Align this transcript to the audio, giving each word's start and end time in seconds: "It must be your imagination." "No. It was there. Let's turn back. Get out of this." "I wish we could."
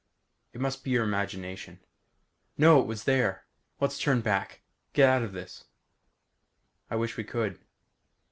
"It 0.51 0.59
must 0.59 0.83
be 0.83 0.89
your 0.89 1.03
imagination." 1.03 1.79
"No. 2.57 2.79
It 2.81 2.87
was 2.87 3.03
there. 3.03 3.45
Let's 3.79 3.99
turn 3.99 4.21
back. 4.21 4.61
Get 4.93 5.07
out 5.07 5.21
of 5.21 5.31
this." 5.31 5.65
"I 6.89 6.95
wish 6.95 7.17
we 7.17 7.23
could." 7.23 7.59